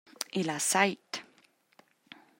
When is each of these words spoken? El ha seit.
El 0.39 0.49
ha 0.53 0.55
seit. 0.69 1.21